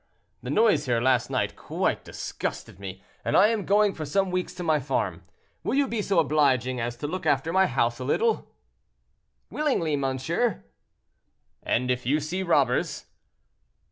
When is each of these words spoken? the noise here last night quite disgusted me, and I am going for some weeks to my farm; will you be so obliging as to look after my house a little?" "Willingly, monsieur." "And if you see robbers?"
the 0.41 0.49
noise 0.49 0.87
here 0.87 0.99
last 0.99 1.29
night 1.29 1.55
quite 1.55 2.03
disgusted 2.03 2.79
me, 2.79 3.03
and 3.23 3.37
I 3.37 3.49
am 3.49 3.65
going 3.67 3.93
for 3.93 4.03
some 4.03 4.31
weeks 4.31 4.51
to 4.55 4.63
my 4.63 4.79
farm; 4.79 5.21
will 5.63 5.75
you 5.75 5.87
be 5.87 6.01
so 6.01 6.17
obliging 6.17 6.79
as 6.79 6.97
to 6.97 7.07
look 7.07 7.27
after 7.27 7.53
my 7.53 7.67
house 7.67 7.99
a 7.99 8.03
little?" 8.03 8.49
"Willingly, 9.51 9.95
monsieur." 9.95 10.63
"And 11.61 11.91
if 11.91 12.03
you 12.07 12.19
see 12.19 12.41
robbers?" 12.41 13.05